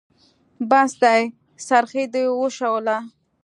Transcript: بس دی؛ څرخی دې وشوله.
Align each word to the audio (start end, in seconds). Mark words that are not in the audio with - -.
بس 0.69 0.91
دی؛ 1.01 1.21
څرخی 1.67 2.03
دې 2.13 2.23
وشوله. 2.41 2.97